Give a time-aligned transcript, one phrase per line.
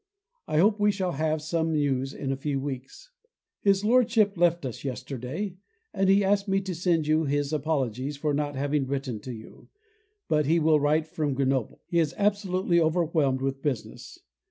[0.47, 3.11] I hope we shall have some news in a few weeks.
[3.59, 5.57] His Lordship left us yesterday,
[5.93, 9.69] and he asked me to send you his apologies for not having written to you,
[10.27, 11.83] but he will write from Grenoble.
[11.85, 14.17] He is absolutely overwhelmed with business.